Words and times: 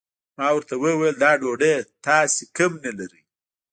ما 0.37 0.47
ورته 0.55 0.73
وويل 0.83 1.15
دا 1.23 1.31
ډوډۍ 1.41 1.75
تاسو 2.05 2.41
کوم 2.55 2.71
نه 2.83 2.91
لرئ؟ 2.97 3.21